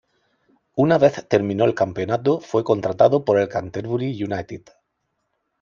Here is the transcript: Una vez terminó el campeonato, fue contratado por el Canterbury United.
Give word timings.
Una 0.73 0.97
vez 0.97 1.27
terminó 1.27 1.63
el 1.65 1.75
campeonato, 1.75 2.39
fue 2.39 2.63
contratado 2.63 3.23
por 3.23 3.39
el 3.39 3.47
Canterbury 3.47 4.23
United. 4.23 4.63